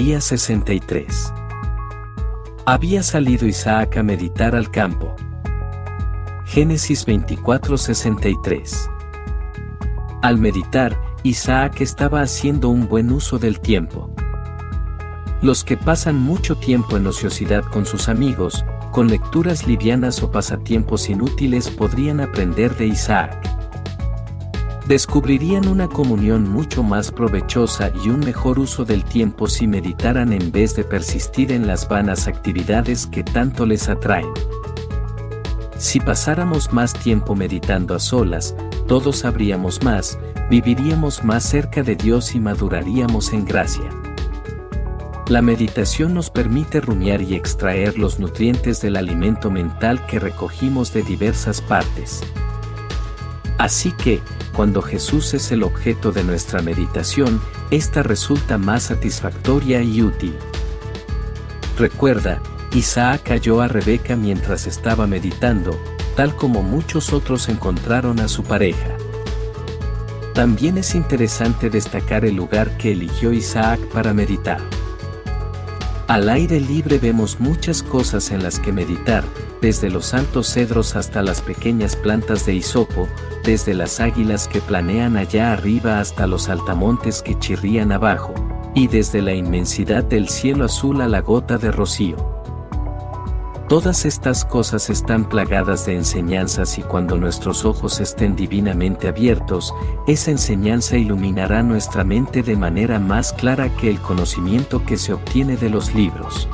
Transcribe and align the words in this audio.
Día 0.00 0.20
63. 0.20 1.32
Había 2.66 3.02
salido 3.02 3.48
Isaac 3.48 3.96
a 3.96 4.04
meditar 4.04 4.54
al 4.54 4.70
campo. 4.70 5.16
Génesis 6.44 7.04
24:63. 7.04 8.88
Al 10.22 10.38
meditar, 10.38 10.96
Isaac 11.24 11.80
estaba 11.80 12.20
haciendo 12.20 12.68
un 12.68 12.86
buen 12.86 13.10
uso 13.10 13.40
del 13.40 13.58
tiempo. 13.58 14.14
Los 15.42 15.64
que 15.64 15.76
pasan 15.76 16.14
mucho 16.14 16.54
tiempo 16.54 16.96
en 16.96 17.08
ociosidad 17.08 17.64
con 17.64 17.84
sus 17.84 18.08
amigos, 18.08 18.64
con 18.92 19.08
lecturas 19.08 19.66
livianas 19.66 20.22
o 20.22 20.30
pasatiempos 20.30 21.10
inútiles 21.10 21.70
podrían 21.70 22.20
aprender 22.20 22.76
de 22.76 22.86
Isaac. 22.86 23.47
Descubrirían 24.88 25.68
una 25.68 25.86
comunión 25.86 26.48
mucho 26.48 26.82
más 26.82 27.10
provechosa 27.12 27.92
y 28.02 28.08
un 28.08 28.20
mejor 28.20 28.58
uso 28.58 28.86
del 28.86 29.04
tiempo 29.04 29.46
si 29.46 29.66
meditaran 29.66 30.32
en 30.32 30.50
vez 30.50 30.74
de 30.76 30.82
persistir 30.82 31.52
en 31.52 31.66
las 31.66 31.86
vanas 31.86 32.26
actividades 32.26 33.06
que 33.06 33.22
tanto 33.22 33.66
les 33.66 33.90
atraen. 33.90 34.32
Si 35.76 36.00
pasáramos 36.00 36.72
más 36.72 36.94
tiempo 36.94 37.36
meditando 37.36 37.94
a 37.94 37.98
solas, 37.98 38.56
todos 38.86 39.18
sabríamos 39.18 39.82
más, 39.82 40.18
viviríamos 40.48 41.22
más 41.22 41.44
cerca 41.44 41.82
de 41.82 41.94
Dios 41.94 42.34
y 42.34 42.40
maduraríamos 42.40 43.34
en 43.34 43.44
gracia. 43.44 43.90
La 45.28 45.42
meditación 45.42 46.14
nos 46.14 46.30
permite 46.30 46.80
rumiar 46.80 47.20
y 47.20 47.34
extraer 47.34 47.98
los 47.98 48.18
nutrientes 48.18 48.80
del 48.80 48.96
alimento 48.96 49.50
mental 49.50 50.06
que 50.06 50.18
recogimos 50.18 50.94
de 50.94 51.02
diversas 51.02 51.60
partes. 51.60 52.22
Así 53.58 53.92
que, 53.92 54.22
cuando 54.58 54.82
Jesús 54.82 55.34
es 55.34 55.52
el 55.52 55.62
objeto 55.62 56.10
de 56.10 56.24
nuestra 56.24 56.62
meditación, 56.62 57.40
esta 57.70 58.02
resulta 58.02 58.58
más 58.58 58.82
satisfactoria 58.82 59.82
y 59.82 60.02
útil. 60.02 60.34
Recuerda, 61.78 62.42
Isaac 62.74 63.22
cayó 63.22 63.60
a 63.60 63.68
Rebeca 63.68 64.16
mientras 64.16 64.66
estaba 64.66 65.06
meditando, 65.06 65.80
tal 66.16 66.34
como 66.34 66.64
muchos 66.64 67.12
otros 67.12 67.48
encontraron 67.48 68.18
a 68.18 68.26
su 68.26 68.42
pareja. 68.42 68.96
También 70.34 70.76
es 70.76 70.96
interesante 70.96 71.70
destacar 71.70 72.24
el 72.24 72.34
lugar 72.34 72.76
que 72.78 72.90
eligió 72.90 73.32
Isaac 73.32 73.78
para 73.92 74.12
meditar. 74.12 74.60
Al 76.08 76.30
aire 76.30 76.58
libre 76.58 76.98
vemos 76.98 77.38
muchas 77.38 77.82
cosas 77.82 78.30
en 78.30 78.42
las 78.42 78.58
que 78.58 78.72
meditar, 78.72 79.24
desde 79.60 79.90
los 79.90 80.14
altos 80.14 80.46
cedros 80.46 80.96
hasta 80.96 81.20
las 81.20 81.42
pequeñas 81.42 81.96
plantas 81.96 82.46
de 82.46 82.54
hisopo, 82.54 83.06
desde 83.44 83.74
las 83.74 84.00
águilas 84.00 84.48
que 84.48 84.62
planean 84.62 85.18
allá 85.18 85.52
arriba 85.52 86.00
hasta 86.00 86.26
los 86.26 86.48
altamontes 86.48 87.20
que 87.20 87.38
chirrían 87.38 87.92
abajo, 87.92 88.32
y 88.74 88.86
desde 88.86 89.20
la 89.20 89.34
inmensidad 89.34 90.02
del 90.02 90.30
cielo 90.30 90.64
azul 90.64 91.02
a 91.02 91.08
la 91.08 91.20
gota 91.20 91.58
de 91.58 91.70
rocío. 91.70 92.37
Todas 93.68 94.06
estas 94.06 94.46
cosas 94.46 94.88
están 94.88 95.28
plagadas 95.28 95.84
de 95.84 95.94
enseñanzas 95.94 96.78
y 96.78 96.82
cuando 96.82 97.18
nuestros 97.18 97.66
ojos 97.66 98.00
estén 98.00 98.34
divinamente 98.34 99.08
abiertos, 99.08 99.74
esa 100.06 100.30
enseñanza 100.30 100.96
iluminará 100.96 101.62
nuestra 101.62 102.02
mente 102.02 102.42
de 102.42 102.56
manera 102.56 102.98
más 102.98 103.34
clara 103.34 103.68
que 103.76 103.90
el 103.90 104.00
conocimiento 104.00 104.86
que 104.86 104.96
se 104.96 105.12
obtiene 105.12 105.58
de 105.58 105.68
los 105.68 105.94
libros. 105.94 106.48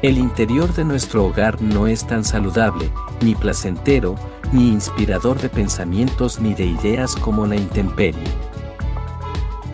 El 0.00 0.16
interior 0.16 0.72
de 0.72 0.86
nuestro 0.86 1.26
hogar 1.26 1.60
no 1.60 1.86
es 1.86 2.06
tan 2.06 2.24
saludable, 2.24 2.90
ni 3.20 3.34
placentero, 3.34 4.14
ni 4.52 4.70
inspirador 4.70 5.38
de 5.38 5.50
pensamientos 5.50 6.40
ni 6.40 6.54
de 6.54 6.64
ideas 6.64 7.14
como 7.14 7.46
la 7.46 7.56
intemperie. 7.56 8.24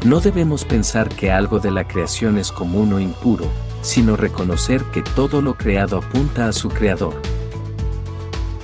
No 0.05 0.19
debemos 0.19 0.65
pensar 0.65 1.09
que 1.11 1.31
algo 1.31 1.61
de 1.61 1.71
la 1.71 1.87
creación 1.87 2.39
es 2.39 2.51
común 2.51 2.93
o 2.93 2.99
impuro, 2.99 3.47
sino 3.83 4.17
reconocer 4.17 4.83
que 4.85 5.03
todo 5.03 5.43
lo 5.43 5.55
creado 5.55 5.99
apunta 5.99 6.49
a 6.49 6.53
su 6.53 6.71
creador. 6.71 7.15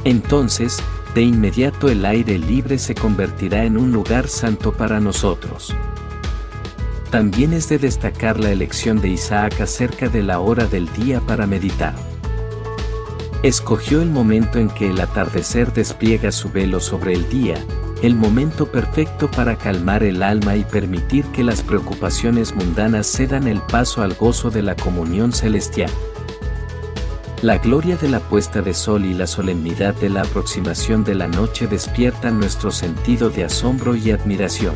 Entonces, 0.04 0.78
de 1.14 1.22
inmediato 1.22 1.88
el 1.88 2.06
aire 2.06 2.38
libre 2.38 2.78
se 2.78 2.94
convertirá 2.94 3.64
en 3.64 3.76
un 3.76 3.92
lugar 3.92 4.28
santo 4.28 4.72
para 4.72 5.00
nosotros. 5.00 5.74
También 7.10 7.52
es 7.52 7.68
de 7.68 7.78
destacar 7.78 8.38
la 8.38 8.50
elección 8.50 9.00
de 9.00 9.08
Isaac 9.08 9.60
acerca 9.60 10.08
de 10.08 10.22
la 10.22 10.40
hora 10.40 10.66
del 10.66 10.92
día 10.92 11.20
para 11.20 11.46
meditar. 11.46 11.94
Escogió 13.42 14.02
el 14.02 14.10
momento 14.10 14.58
en 14.58 14.68
que 14.68 14.90
el 14.90 15.00
atardecer 15.00 15.72
despliega 15.72 16.32
su 16.32 16.50
velo 16.50 16.80
sobre 16.80 17.14
el 17.14 17.28
día, 17.28 17.56
el 18.02 18.14
momento 18.14 18.70
perfecto 18.70 19.28
para 19.30 19.56
calmar 19.56 20.04
el 20.04 20.22
alma 20.22 20.54
y 20.56 20.64
permitir 20.64 21.24
que 21.26 21.42
las 21.42 21.62
preocupaciones 21.62 22.54
mundanas 22.54 23.06
cedan 23.08 23.48
el 23.48 23.60
paso 23.60 24.02
al 24.02 24.14
gozo 24.14 24.50
de 24.50 24.62
la 24.62 24.76
comunión 24.76 25.32
celestial. 25.32 25.90
La 27.42 27.58
gloria 27.58 27.96
de 27.96 28.08
la 28.08 28.20
puesta 28.20 28.62
de 28.62 28.74
sol 28.74 29.04
y 29.04 29.14
la 29.14 29.26
solemnidad 29.26 29.94
de 29.94 30.10
la 30.10 30.22
aproximación 30.22 31.04
de 31.04 31.14
la 31.14 31.28
noche 31.28 31.66
despiertan 31.66 32.38
nuestro 32.38 32.70
sentido 32.70 33.30
de 33.30 33.44
asombro 33.44 33.96
y 33.96 34.10
admiración. 34.10 34.74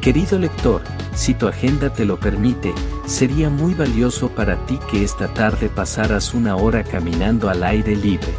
Querido 0.00 0.38
lector, 0.38 0.82
si 1.14 1.34
tu 1.34 1.48
agenda 1.48 1.92
te 1.92 2.04
lo 2.04 2.18
permite, 2.18 2.72
sería 3.06 3.50
muy 3.50 3.74
valioso 3.74 4.28
para 4.28 4.64
ti 4.66 4.78
que 4.90 5.02
esta 5.02 5.26
tarde 5.34 5.68
pasaras 5.68 6.34
una 6.34 6.56
hora 6.56 6.84
caminando 6.84 7.48
al 7.50 7.64
aire 7.64 7.96
libre. 7.96 8.32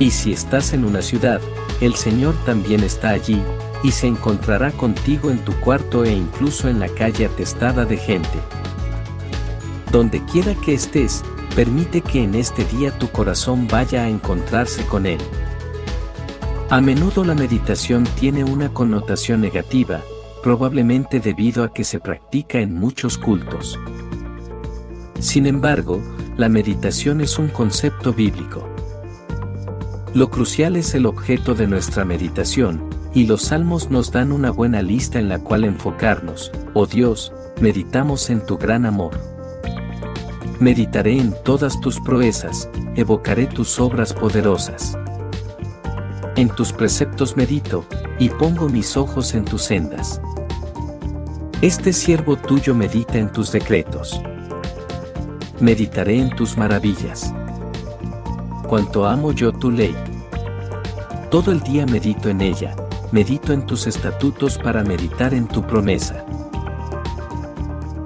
Y 0.00 0.10
si 0.10 0.32
estás 0.32 0.72
en 0.72 0.84
una 0.84 1.02
ciudad, 1.02 1.40
el 1.80 1.94
Señor 1.94 2.34
también 2.44 2.82
está 2.82 3.10
allí, 3.10 3.42
y 3.82 3.92
se 3.92 4.06
encontrará 4.06 4.72
contigo 4.72 5.30
en 5.30 5.38
tu 5.38 5.52
cuarto 5.60 6.04
e 6.04 6.12
incluso 6.12 6.68
en 6.68 6.80
la 6.80 6.88
calle 6.88 7.26
atestada 7.26 7.84
de 7.84 7.96
gente. 7.96 8.38
Donde 9.92 10.24
quiera 10.24 10.54
que 10.54 10.74
estés, 10.74 11.22
permite 11.54 12.00
que 12.00 12.22
en 12.22 12.34
este 12.34 12.64
día 12.64 12.90
tu 12.98 13.08
corazón 13.08 13.68
vaya 13.68 14.02
a 14.02 14.08
encontrarse 14.08 14.84
con 14.86 15.06
Él. 15.06 15.20
A 16.70 16.80
menudo 16.80 17.24
la 17.24 17.34
meditación 17.34 18.04
tiene 18.18 18.44
una 18.44 18.68
connotación 18.68 19.40
negativa, 19.40 20.02
probablemente 20.42 21.20
debido 21.20 21.64
a 21.64 21.72
que 21.72 21.84
se 21.84 22.00
practica 22.00 22.58
en 22.58 22.74
muchos 22.74 23.16
cultos. 23.16 23.78
Sin 25.18 25.46
embargo, 25.46 26.02
la 26.36 26.48
meditación 26.48 27.20
es 27.20 27.38
un 27.38 27.48
concepto 27.48 28.12
bíblico. 28.12 28.68
Lo 30.18 30.30
crucial 30.30 30.74
es 30.74 30.96
el 30.96 31.06
objeto 31.06 31.54
de 31.54 31.68
nuestra 31.68 32.04
meditación, 32.04 32.82
y 33.14 33.28
los 33.28 33.42
salmos 33.42 33.88
nos 33.88 34.10
dan 34.10 34.32
una 34.32 34.50
buena 34.50 34.82
lista 34.82 35.20
en 35.20 35.28
la 35.28 35.38
cual 35.38 35.62
enfocarnos. 35.62 36.50
Oh 36.74 36.86
Dios, 36.86 37.32
meditamos 37.60 38.28
en 38.28 38.44
tu 38.44 38.58
gran 38.58 38.84
amor. 38.84 39.12
Meditaré 40.58 41.20
en 41.20 41.36
todas 41.44 41.80
tus 41.80 42.00
proezas, 42.00 42.68
evocaré 42.96 43.46
tus 43.46 43.78
obras 43.78 44.12
poderosas. 44.12 44.98
En 46.34 46.48
tus 46.48 46.72
preceptos 46.72 47.36
medito, 47.36 47.84
y 48.18 48.28
pongo 48.28 48.68
mis 48.68 48.96
ojos 48.96 49.34
en 49.34 49.44
tus 49.44 49.62
sendas. 49.62 50.20
Este 51.62 51.92
siervo 51.92 52.34
tuyo 52.34 52.74
medita 52.74 53.18
en 53.18 53.30
tus 53.30 53.52
decretos. 53.52 54.20
Meditaré 55.60 56.18
en 56.18 56.30
tus 56.30 56.56
maravillas 56.56 57.32
cuanto 58.68 59.06
amo 59.06 59.32
yo 59.32 59.50
tu 59.50 59.70
ley. 59.70 59.96
Todo 61.30 61.52
el 61.52 61.60
día 61.60 61.86
medito 61.86 62.28
en 62.28 62.42
ella, 62.42 62.76
medito 63.10 63.52
en 63.52 63.66
tus 63.66 63.86
estatutos 63.86 64.58
para 64.58 64.84
meditar 64.84 65.32
en 65.34 65.48
tu 65.48 65.66
promesa. 65.66 66.24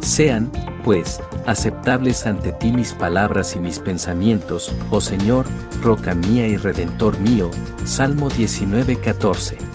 Sean, 0.00 0.50
pues, 0.84 1.20
aceptables 1.46 2.26
ante 2.26 2.52
ti 2.52 2.72
mis 2.72 2.92
palabras 2.92 3.56
y 3.56 3.60
mis 3.60 3.80
pensamientos, 3.80 4.72
oh 4.90 5.00
Señor, 5.00 5.46
roca 5.82 6.14
mía 6.14 6.46
y 6.46 6.56
redentor 6.56 7.18
mío. 7.18 7.50
Salmo 7.84 8.30
19:14. 8.30 9.72